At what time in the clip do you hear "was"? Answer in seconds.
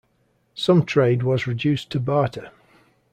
1.21-1.45